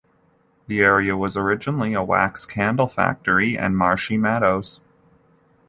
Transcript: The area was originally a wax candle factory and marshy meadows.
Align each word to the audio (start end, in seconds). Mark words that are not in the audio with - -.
The 0.65 0.79
area 0.81 1.15
was 1.15 1.37
originally 1.37 1.93
a 1.93 2.01
wax 2.03 2.47
candle 2.47 2.87
factory 2.87 3.55
and 3.55 3.77
marshy 3.77 4.17
meadows. 4.17 4.81